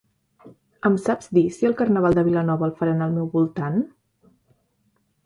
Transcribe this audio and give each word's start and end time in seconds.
Em 0.89 0.93
saps 1.01 1.27
dir 1.37 1.43
si 1.57 1.69
el 1.69 1.75
Carnaval 1.81 2.17
de 2.19 2.23
Vilanova 2.29 2.67
el 2.69 2.73
faran 2.79 3.05
al 3.09 3.13
meu 3.19 3.29
voltant? 3.37 3.79